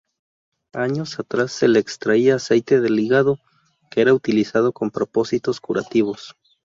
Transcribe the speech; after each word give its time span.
Años 0.73 1.19
atrás 1.19 1.51
se 1.51 1.67
le 1.67 1.77
extraía 1.77 2.33
aceite 2.33 2.81
del 2.81 2.99
hígado, 2.99 3.37
que 3.91 4.01
era 4.01 4.15
utilizado 4.15 4.71
con 4.73 4.89
propósitos 4.89 5.61
curativos. 5.61 6.35